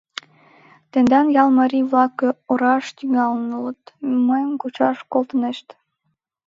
[0.91, 2.15] Тендан ял марий-влак
[2.51, 3.81] ораш тӱҥалын улыт:
[4.27, 5.67] мыйым кӱчаш колтынешт...